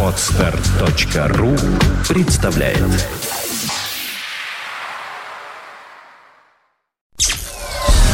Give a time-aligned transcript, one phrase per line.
[0.00, 1.56] Отстар.ру
[2.08, 2.78] представляет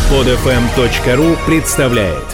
[0.09, 2.25] Подфм.ру представляет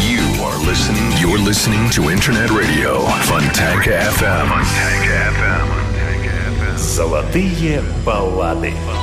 [0.00, 1.12] You are listening.
[1.20, 4.48] You're listening to Internet Radio Fontanka FM.
[4.48, 6.76] Fontanka FM.
[6.78, 8.72] Золотые баллады.
[8.72, 9.01] I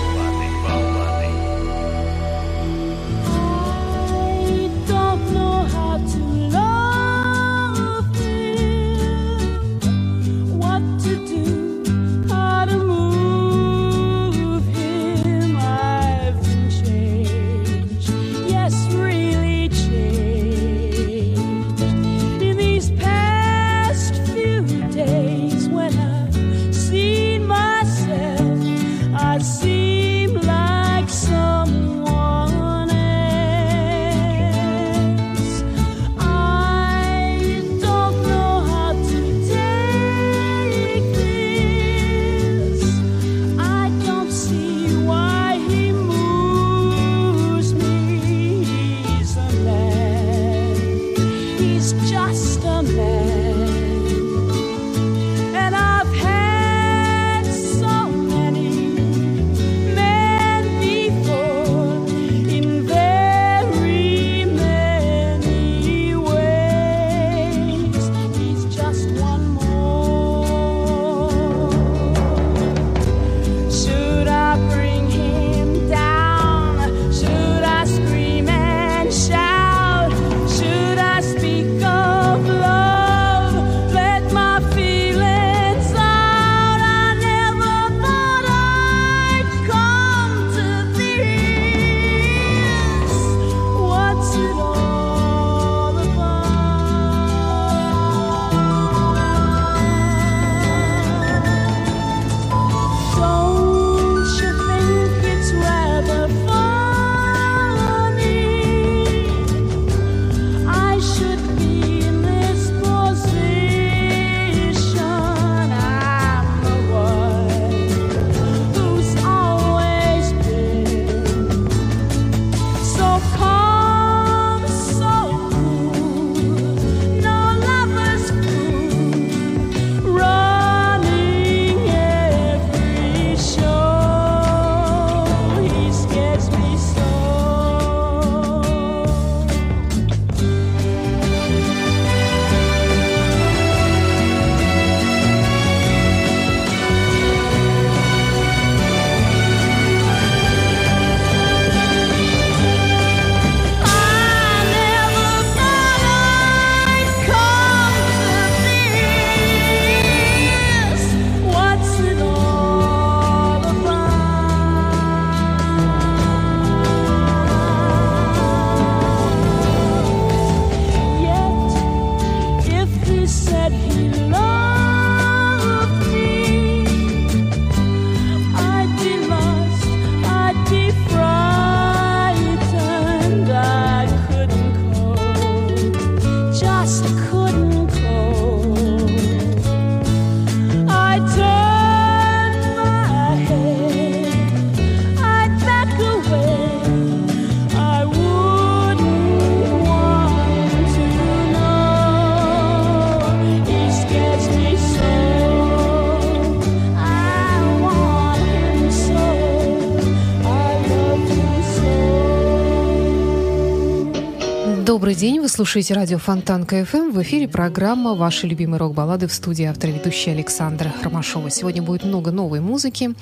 [215.19, 217.12] день, вы слушаете радио Фонтанка FM.
[217.12, 221.50] В эфире программа «Ваши любимые рок-баллады» в студии автор ведущая Александра Ромашова.
[221.50, 223.13] Сегодня будет много новой музыки.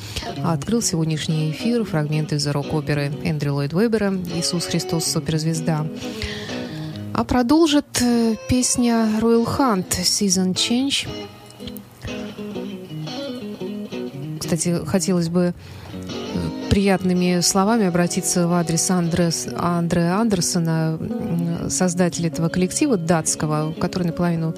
[0.44, 5.06] Открыл сегодняшний эфир фрагменты из рок-оперы Эндрю Ллойд Вебера «Иисус Христос.
[5.06, 5.88] Суперзвезда».
[7.16, 11.08] А продолжит э, песня Royal Hunt «Season Change».
[14.40, 15.56] Кстати, хотелось бы
[15.94, 21.00] э, приятными словами обратиться в адрес Андрес, Андрея Андерсена,
[21.70, 24.56] создателя этого коллектива датского, который наполовину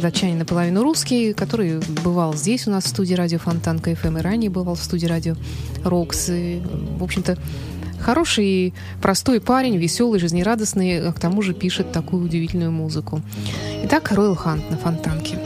[0.00, 4.50] датчанин, наполовину русский, который бывал здесь у нас в студии радио Фонтанка FM и ранее
[4.50, 5.36] бывал в студии радио
[5.84, 6.28] Рокс.
[6.30, 6.62] И,
[6.98, 7.38] в общем-то,
[8.00, 13.20] хороший, простой парень, веселый, жизнерадостный, а к тому же пишет такую удивительную музыку.
[13.84, 15.38] Итак, Royal Hunt на Фонтанке.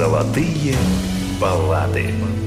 [0.00, 0.74] Золотые
[1.38, 2.39] баллады.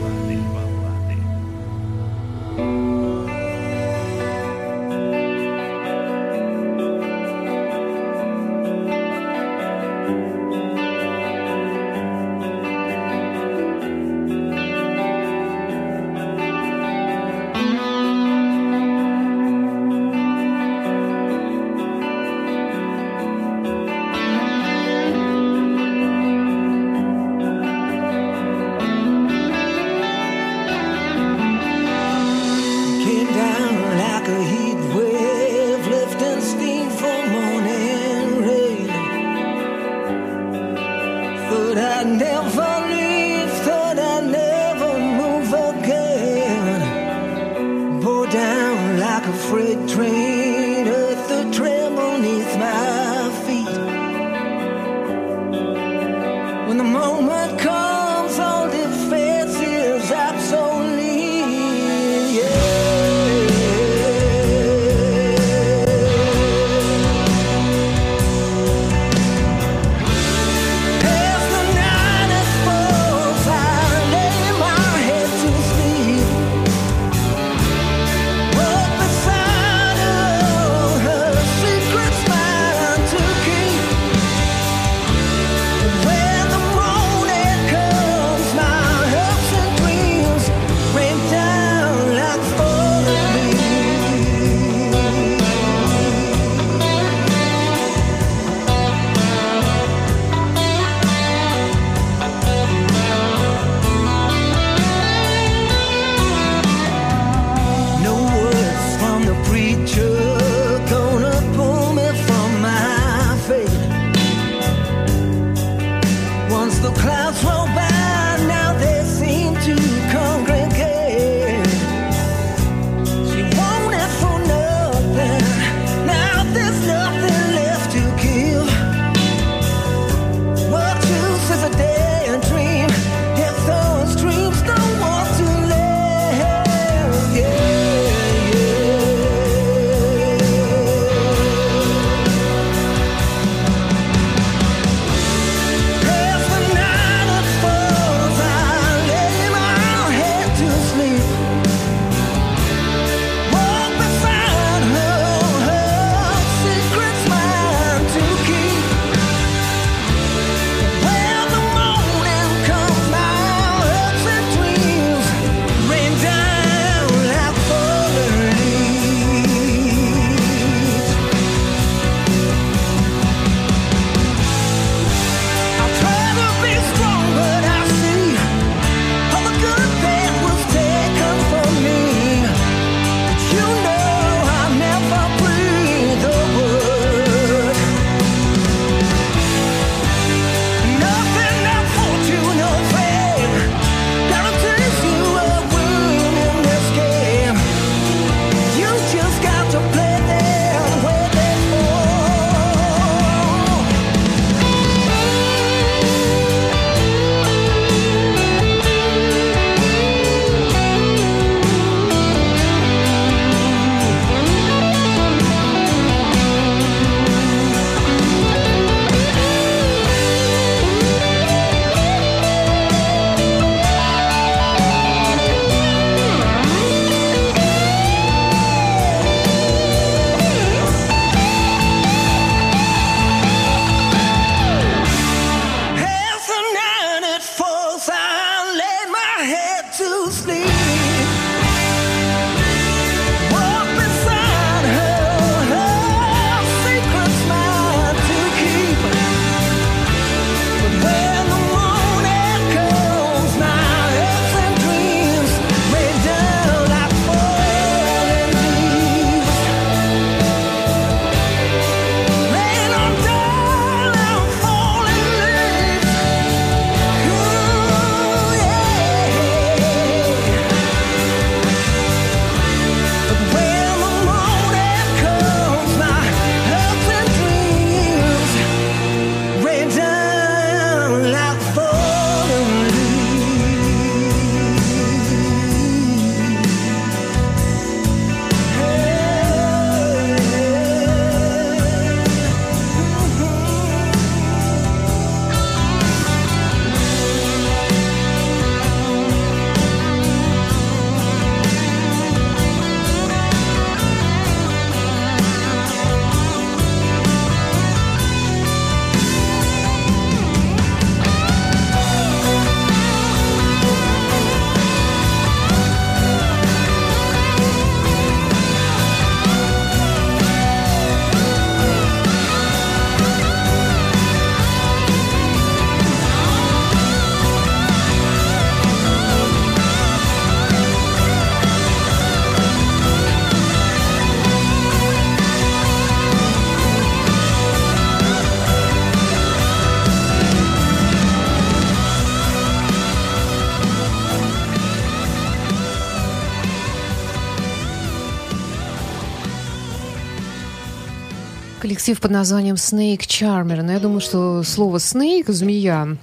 [352.04, 353.82] Коллектив под названием Snake Charmer.
[353.82, 356.18] Но я думаю, что слово Snake, змея,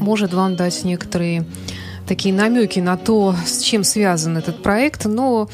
[0.00, 1.44] может вам дать некоторые
[2.06, 5.04] такие намеки на то, с чем связан этот проект.
[5.04, 5.50] Но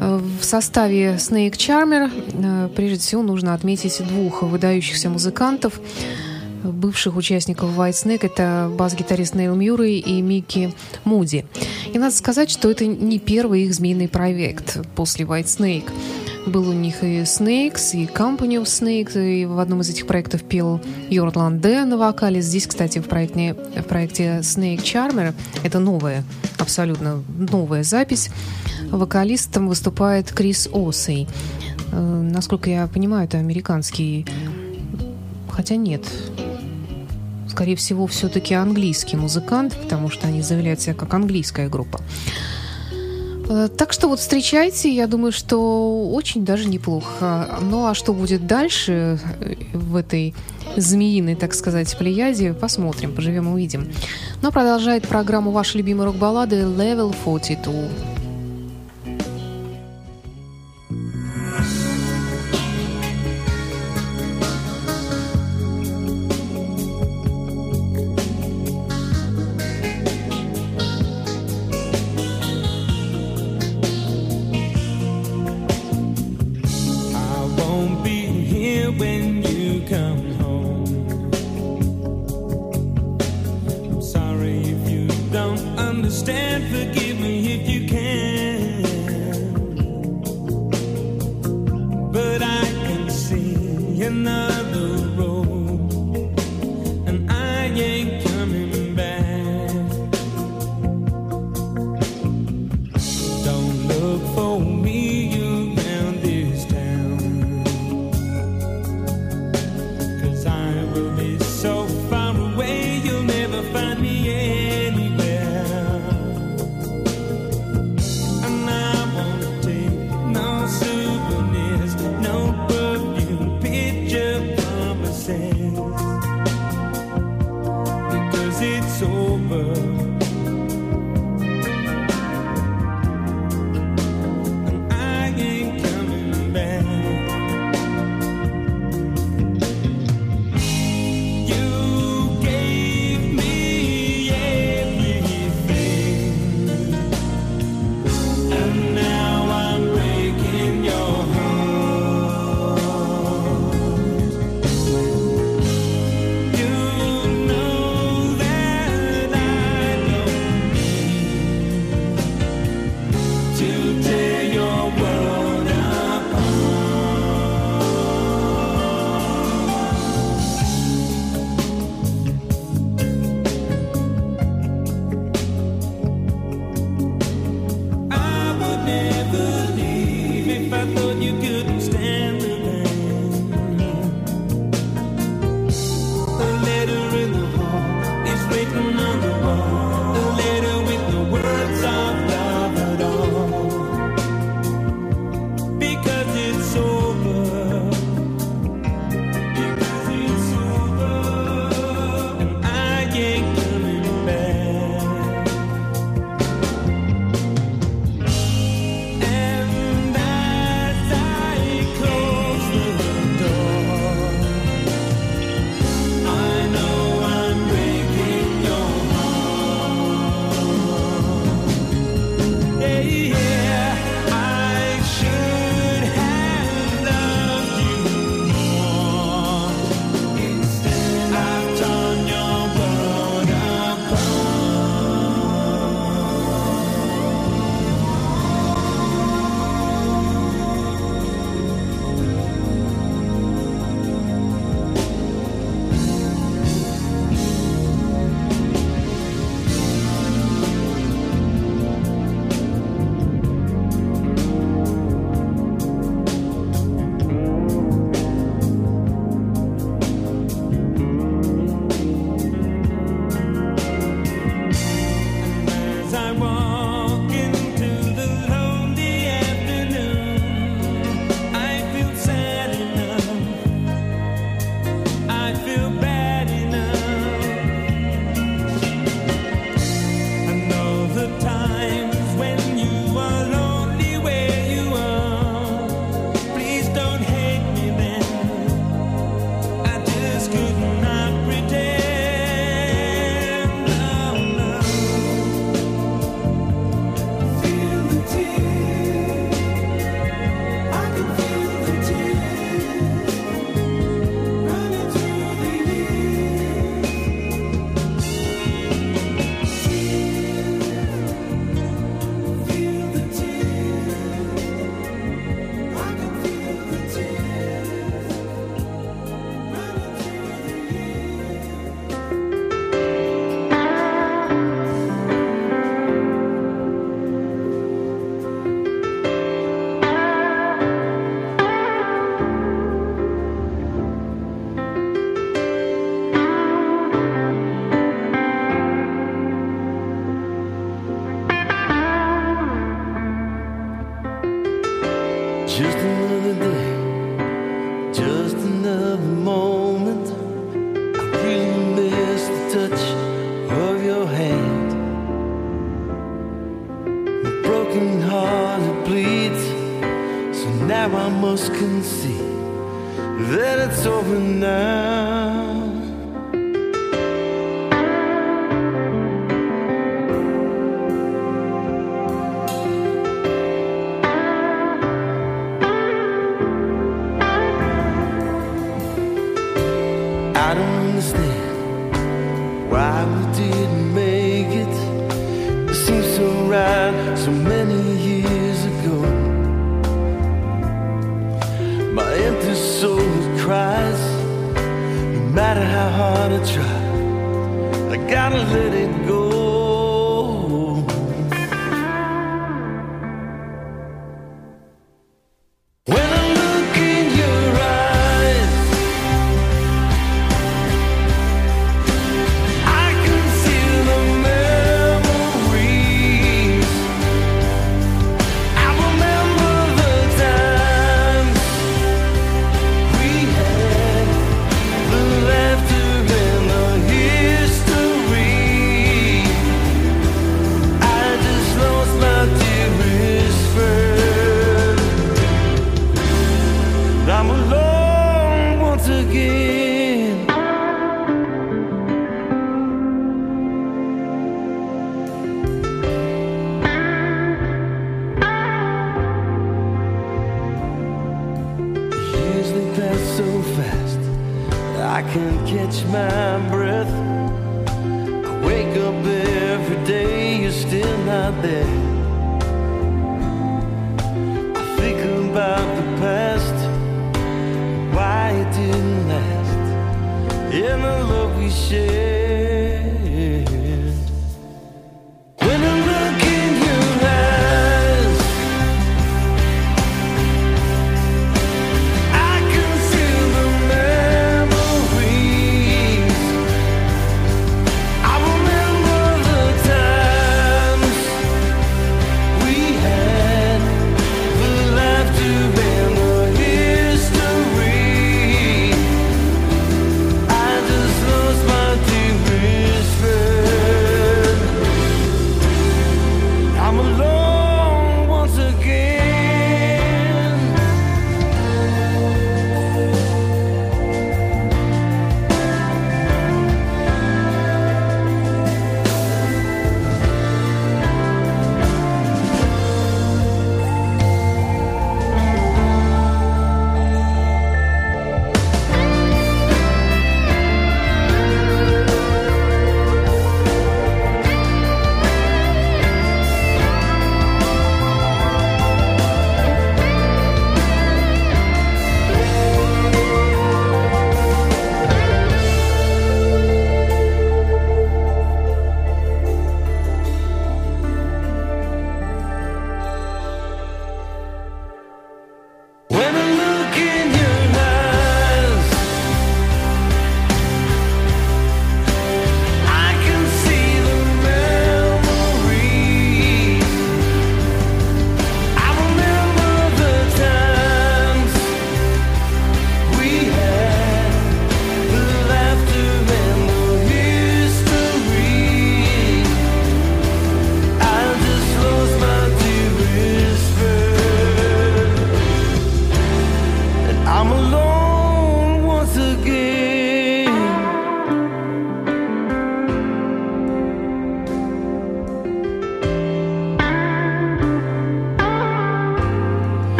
[0.00, 5.78] э, в составе Snake Charmer э, прежде всего нужно отметить двух выдающихся музыкантов,
[6.64, 8.26] бывших участников White Snake.
[8.26, 11.46] Это бас-гитарист Нейл Мьюррей и Микки Муди.
[11.92, 15.92] И надо сказать, что это не первый их змеиный проект после White Snake.
[16.46, 20.42] Был у них и Snakes, и Company of Snakes, и в одном из этих проектов
[20.42, 22.42] пел Йордланд Д на вокале.
[22.42, 25.32] Здесь, кстати, в проекте, в проекте Snake Charmer,
[25.62, 26.22] это новая,
[26.58, 28.30] абсолютно новая запись,
[28.90, 31.26] вокалистом выступает Крис Осей.
[31.92, 34.26] Э, Насколько я понимаю, это американский,
[35.50, 36.04] хотя нет,
[37.48, 42.00] скорее всего, все-таки английский музыкант, потому что они заявляют себя как английская группа.
[43.48, 47.58] Э, Так что вот встречайте, я думаю, что очень даже неплохо.
[47.60, 50.34] Ну а что будет дальше э, в этой
[50.76, 53.88] змеиной, так сказать, плеяде, посмотрим, поживем увидим.
[54.42, 57.72] Но продолжает программу ваши любимые рок-баллады Level 42.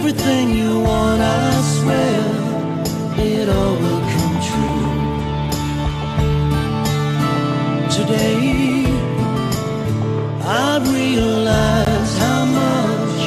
[0.00, 2.20] Everything you want, I swear,
[3.18, 4.86] it all will come true.
[7.98, 8.86] Today,
[10.64, 13.18] I realize how much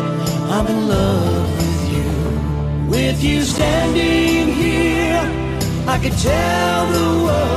[0.56, 2.10] I'm in love with you.
[2.90, 5.24] With you standing here,
[5.88, 7.53] I could tell the world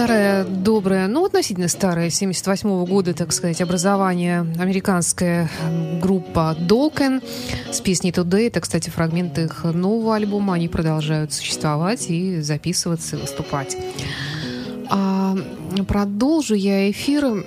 [0.00, 5.50] Старое, доброе, ну, относительно старое, 78 года, так сказать, образование, американская
[6.00, 7.22] группа Dokken
[7.70, 8.46] с песней Today.
[8.46, 10.54] Это, кстати, фрагмент их нового альбома.
[10.54, 13.76] Они продолжают существовать и записываться, и выступать.
[14.88, 15.36] А
[15.86, 17.44] продолжу я эфир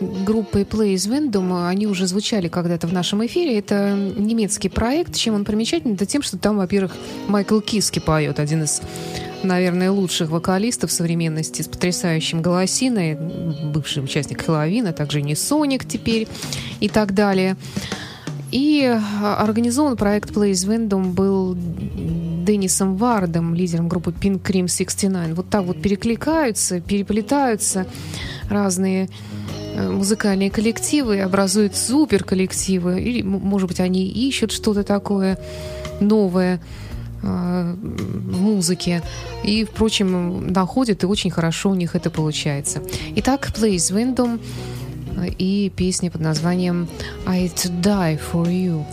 [0.00, 1.68] группой Plays Windom.
[1.68, 3.58] Они уже звучали когда-то в нашем эфире.
[3.58, 5.14] Это немецкий проект.
[5.14, 5.96] Чем он примечателен?
[5.96, 6.96] Это тем, что там, во-первых,
[7.28, 8.80] Майкл Киски поет, один из
[9.44, 16.28] наверное, лучших вокалистов современности с потрясающим голосиной, бывший участник Хэллоуина, а также не Соник теперь
[16.80, 17.56] и так далее.
[18.50, 21.56] И а, организован проект Plays Windom был
[22.44, 25.34] Деннисом Вардом, лидером группы Pink Cream 69.
[25.34, 27.86] Вот так вот перекликаются, переплетаются
[28.50, 29.08] разные
[29.74, 33.00] э, музыкальные коллективы, образуют суперколлективы.
[33.00, 35.38] Или, может быть, они ищут что-то такое
[36.00, 36.60] новое
[37.22, 39.02] музыке.
[39.44, 42.82] И, впрочем, находят, и очень хорошо у них это получается.
[43.16, 44.40] Итак, Plays Windom
[45.16, 46.88] э, и песня под названием
[47.26, 48.84] «I'd die for you».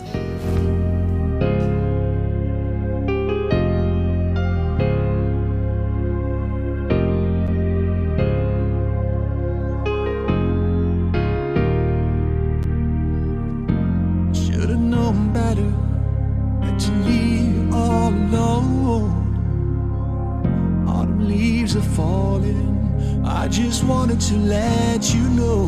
[23.90, 25.64] wanted to let you know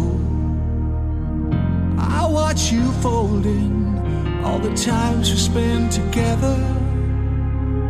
[1.98, 3.74] I watch you folding
[4.44, 6.56] all the times we spent together.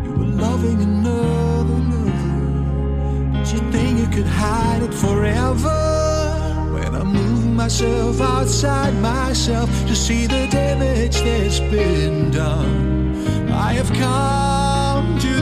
[0.05, 3.45] You were loving another, another.
[3.45, 5.81] Did you think you could hide it forever?
[6.77, 13.93] When I move myself outside myself to see the damage that's been done, I have
[14.07, 15.42] come to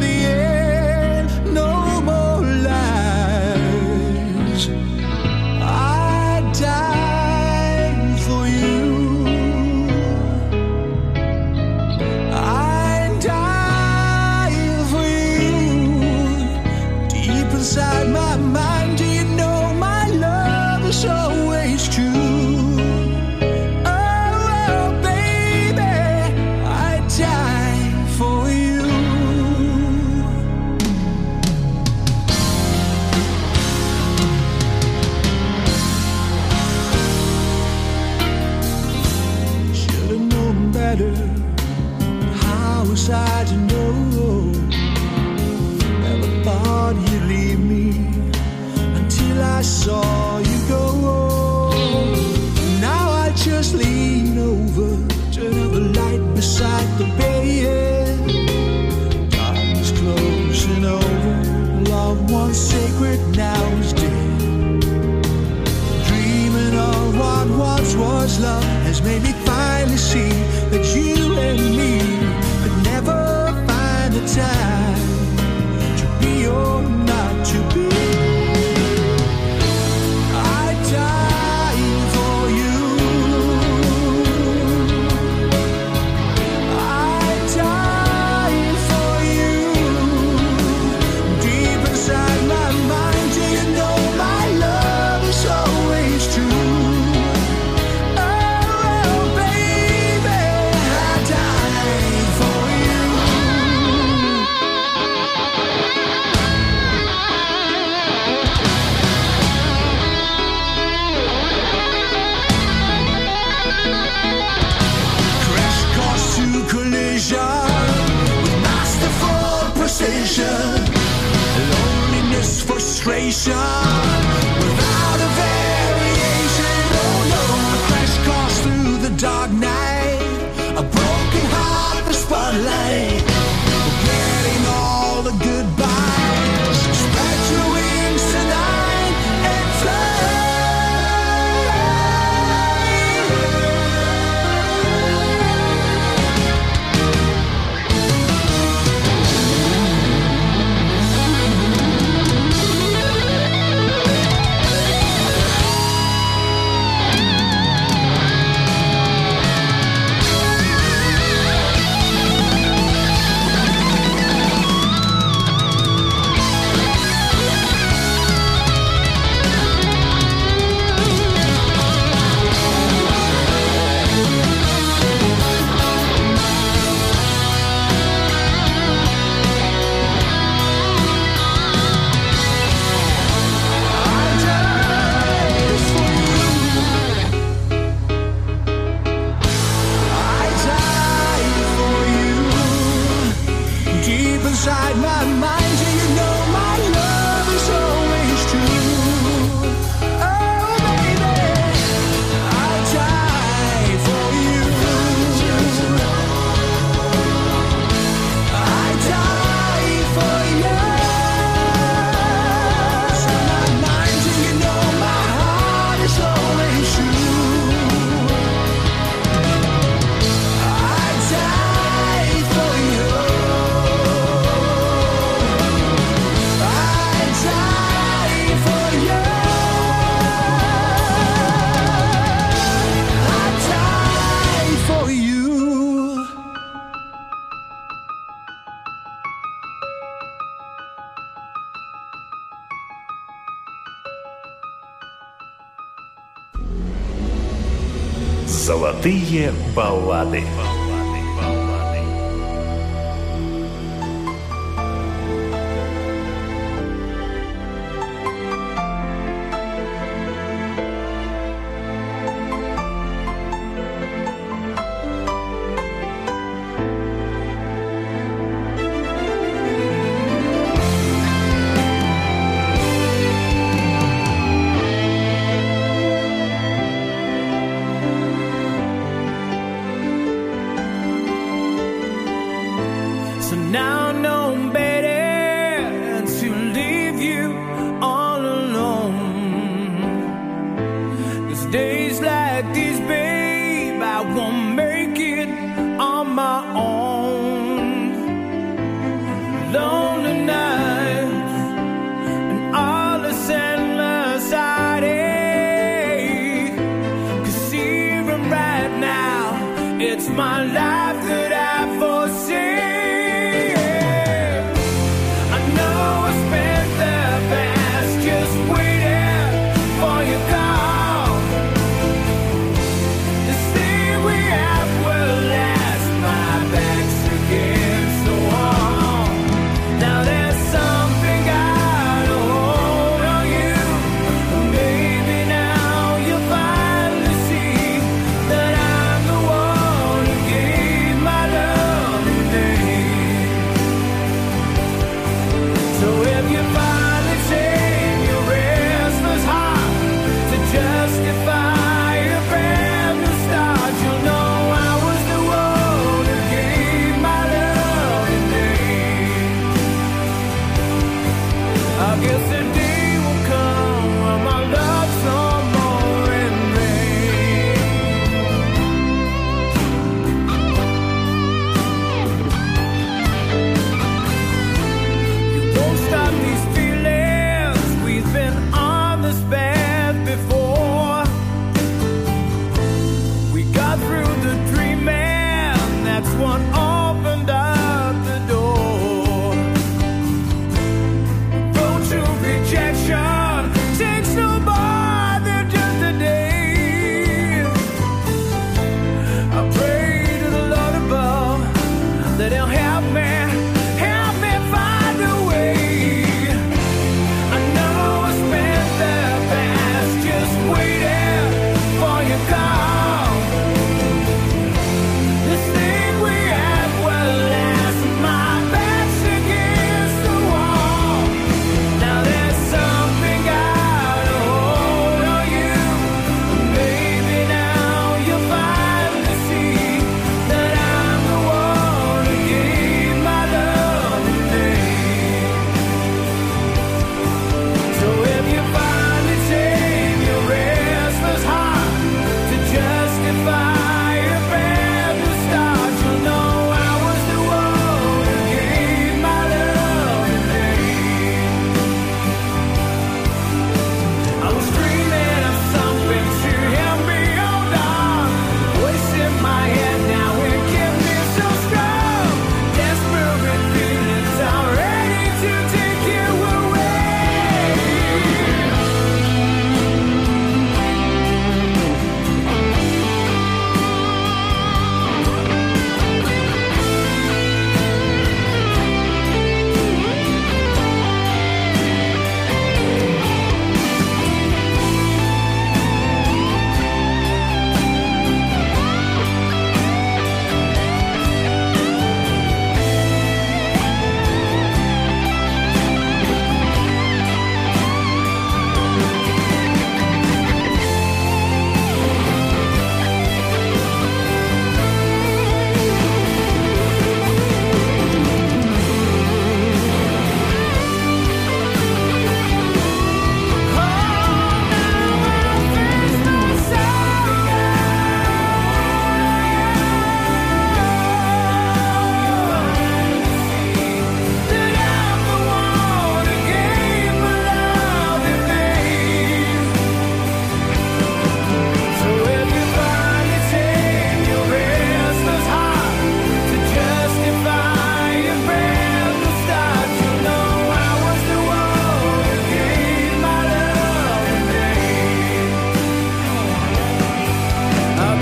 [249.81, 250.70] Pauade.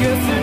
[0.09, 0.38] different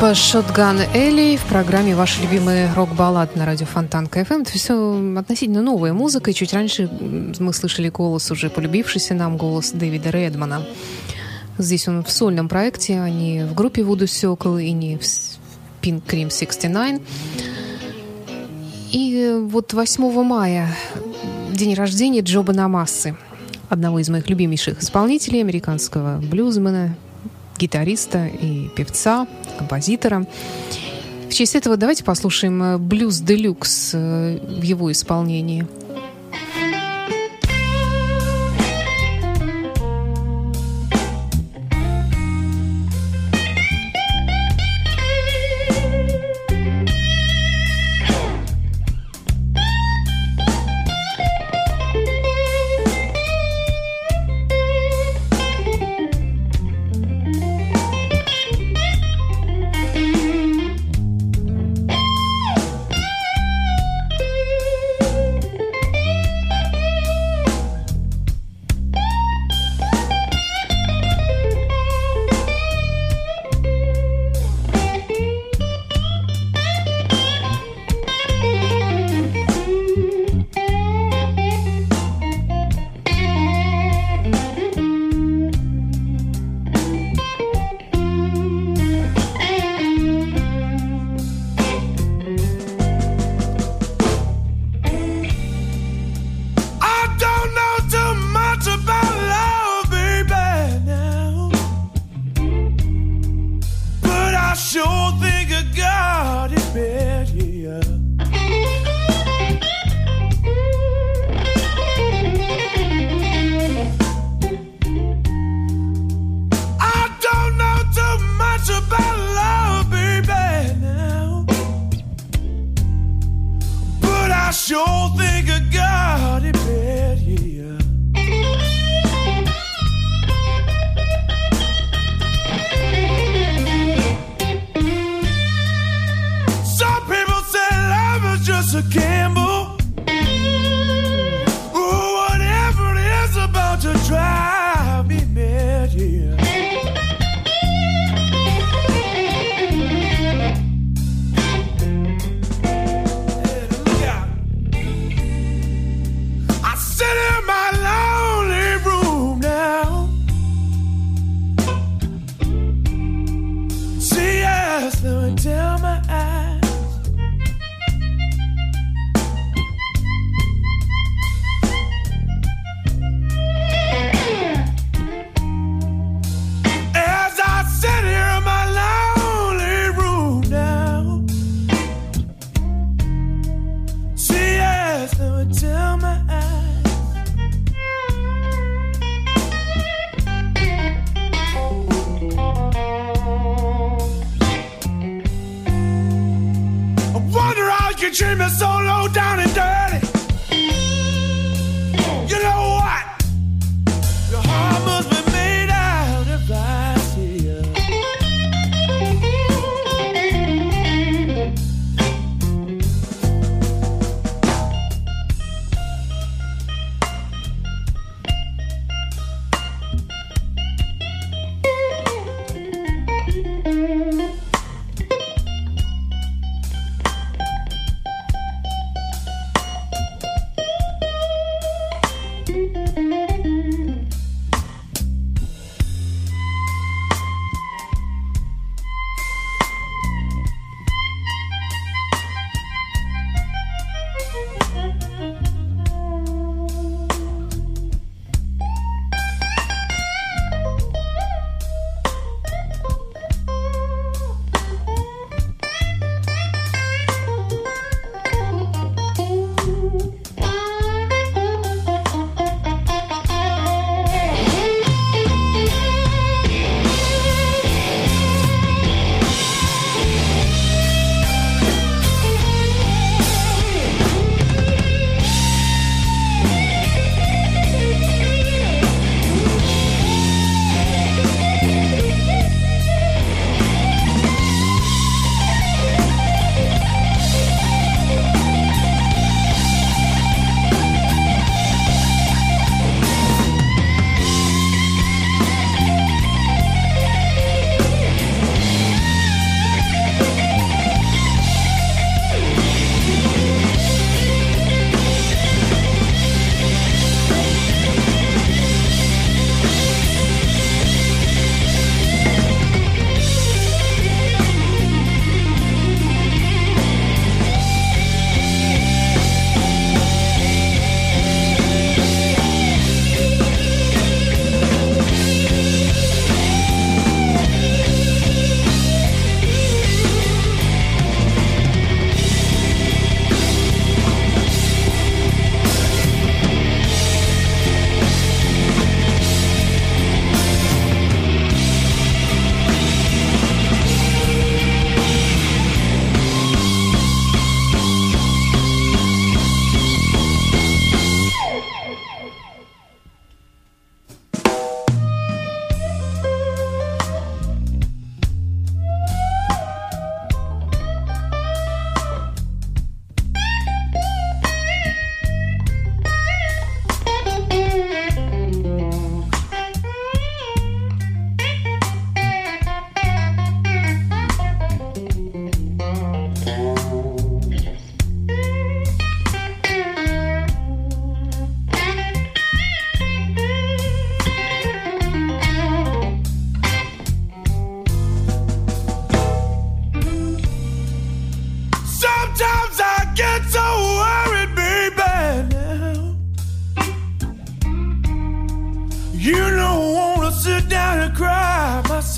[0.00, 4.40] Группа Shotgun Элли в программе «Ваши любимые рок-баллады» на радио Фонтан КФМ.
[4.40, 6.88] Это все э, относительно новая музыка, и чуть раньше
[7.38, 10.66] мы слышали голос, уже полюбившийся нам голос Дэвида Редмана.
[11.58, 15.02] Здесь он в сольном проекте, а не в группе Вуду Circle и не в
[15.82, 17.02] Pink Cream 69.
[18.92, 20.74] И э, вот 8 мая
[21.50, 23.18] день рождения Джоба Намассы,
[23.68, 26.96] одного из моих любимейших исполнителей, американского блюзмена,
[27.58, 29.26] гитариста и певца–
[29.60, 30.24] композитора.
[31.28, 35.66] В честь этого давайте послушаем э, блюз «Делюкс» э, в его исполнении.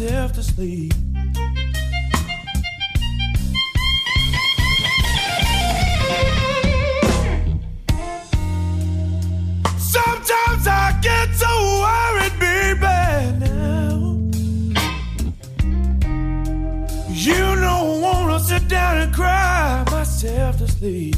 [0.03, 0.93] myself to sleep.
[9.79, 11.53] Sometimes I get so
[11.85, 12.99] worried, baby.
[13.39, 13.93] Now
[17.09, 21.12] you know I wanna sit down and cry myself to sleep.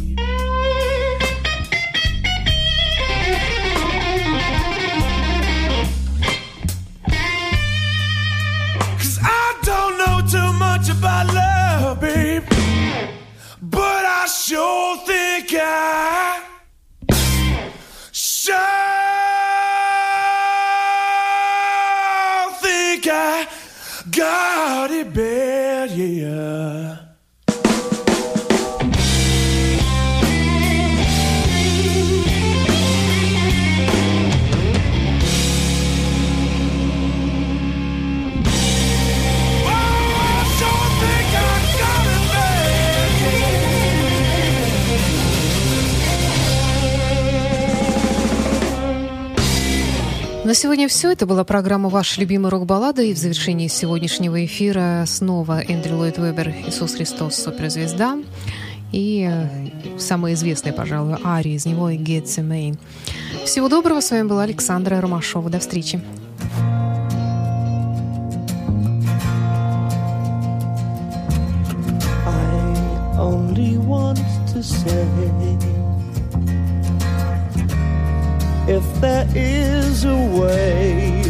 [50.55, 51.11] На сегодня все.
[51.11, 53.03] Это была программа «Ваша любимая рок-баллада».
[53.03, 57.35] И в завершении сегодняшнего эфира снова Эндрю Ллойд Вебер «Иисус Христос.
[57.35, 58.19] Суперзвезда».
[58.93, 62.79] И э, самая известная, пожалуй, ария из него «Gethsemane».
[63.45, 64.01] Всего доброго.
[64.01, 65.51] С вами была Александра Ромашова.
[65.51, 66.01] До встречи.
[73.19, 74.21] Only want
[74.53, 75.74] to say
[78.67, 81.23] if there is a way,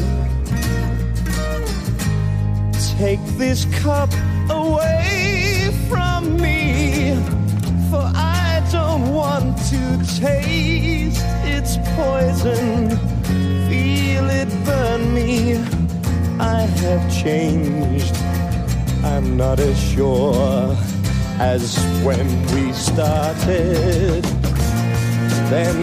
[2.99, 4.11] take this cup
[4.51, 7.14] away from me,
[7.91, 12.91] for I don't want to taste its poison,
[13.68, 15.57] feel it burn me.
[16.39, 18.14] I have changed.
[19.05, 20.76] I'm not as sure
[21.39, 24.43] as when we started.
[25.55, 25.78] Then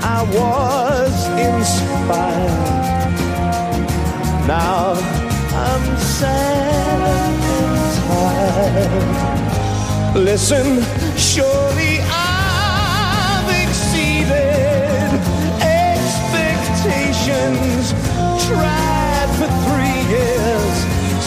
[0.00, 3.10] I was inspired.
[4.46, 4.94] Now
[5.64, 10.22] I'm sad and tired.
[10.24, 10.66] Listen,
[11.16, 15.10] surely I've exceeded
[15.66, 17.90] expectations.
[18.46, 20.76] Tried for three years,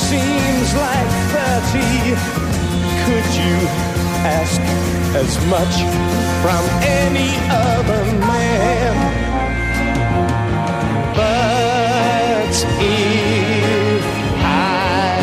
[0.07, 2.15] seems like thirty.
[3.03, 3.90] Could you
[4.23, 4.61] ask
[5.15, 5.75] as much
[6.41, 8.93] from any other man?
[11.15, 14.03] But if
[14.43, 15.21] I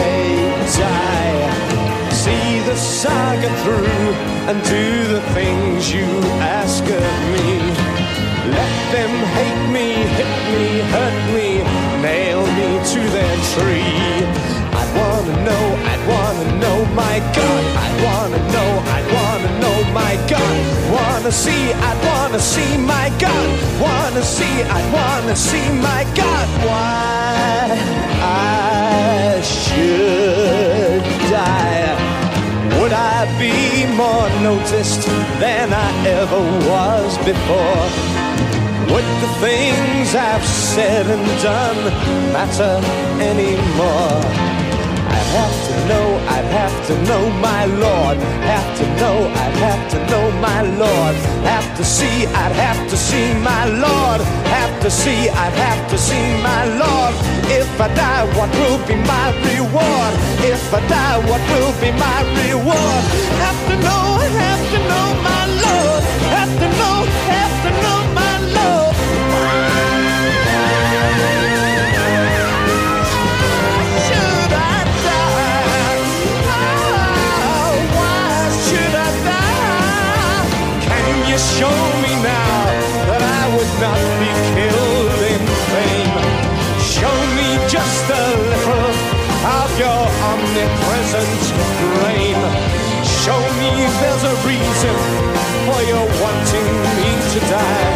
[0.78, 4.12] die, see the saga through
[4.48, 6.06] and do the things you
[6.40, 7.48] ask of me.
[8.50, 11.48] Let them hate me, hit me, hurt me,
[12.02, 14.26] nail me to their tree.
[14.80, 17.64] I'd wanna know, I'd wanna know, my God.
[17.74, 18.77] Know, wanna know,
[19.92, 20.56] my God.
[20.92, 23.48] Wanna see, I'd wanna see, my God.
[23.80, 26.46] Wanna see, I'd wanna see, my God.
[26.66, 27.78] Why
[28.22, 31.78] I should die.
[32.80, 35.06] Would I be more noticed
[35.40, 37.86] than I ever was before?
[38.92, 41.80] Would the things I've said and done
[42.32, 42.80] matter
[43.20, 44.47] anymore?
[45.36, 48.16] Have to know, I'd have to know my Lord.
[48.48, 51.14] Have to know, I'd have to know my Lord.
[51.44, 54.20] Have to see, I'd have to see my Lord.
[54.56, 57.14] Have to see, I'd have to see my Lord.
[57.50, 60.12] If I die, what will be my reward?
[60.40, 63.04] If I die, what will be my reward?
[63.44, 64.04] Have to know,
[64.46, 66.02] have to know my Lord.
[66.36, 66.97] Have to know,
[89.78, 91.42] your omnipresent
[92.02, 92.38] brain.
[93.22, 93.70] Show me
[94.00, 94.96] there's a reason
[95.66, 97.94] for your wanting me to die.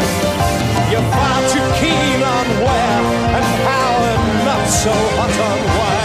[0.90, 3.02] You're far too keen on where
[3.36, 6.01] and how and not so hot on where.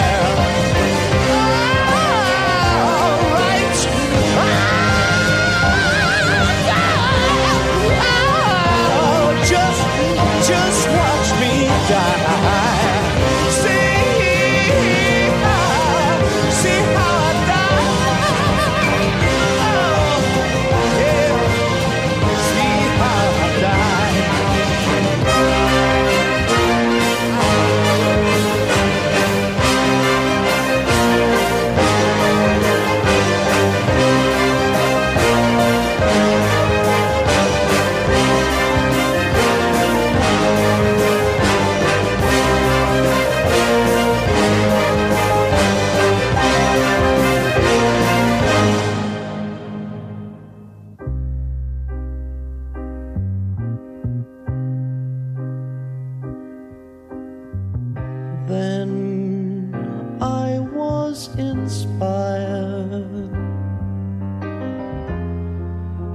[61.98, 63.32] inspired.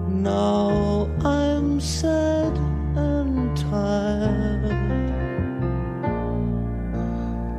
[0.08, 2.56] Now I'm sad
[2.96, 4.72] and tired.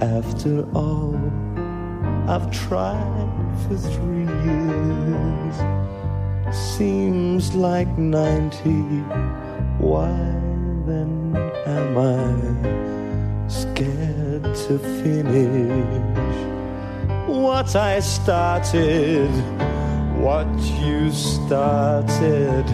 [0.02, 1.20] After all,
[2.28, 5.56] I've tried for three years.
[6.56, 8.70] Seems like 90.
[9.80, 10.12] Why
[10.86, 16.53] then am I scared to finish?
[17.28, 19.30] What I started?
[20.18, 20.48] What
[20.82, 22.66] you started,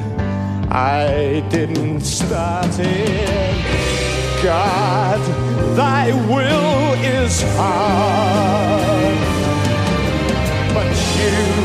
[0.71, 4.43] I didn't start it.
[4.43, 5.19] God,
[5.75, 9.17] thy will is hard,
[10.73, 11.58] but you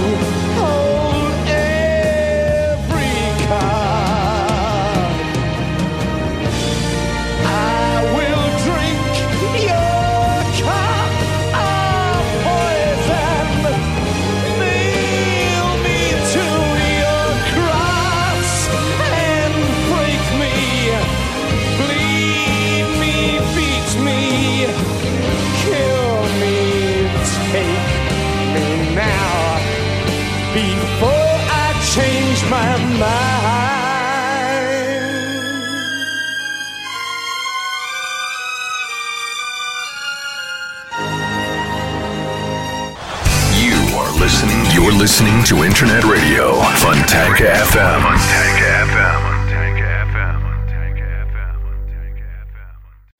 [44.84, 46.76] You're listening to Internet Radio FM.
[46.76, 48.02] Fontanka FM.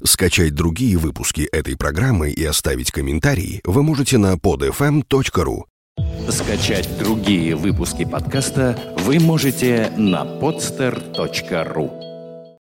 [0.04, 5.62] Скачать другие выпуски этой программы и оставить комментарии вы можете на podfm.ru.
[6.28, 12.13] Скачать другие выпуски подкаста вы можете на podster.ru.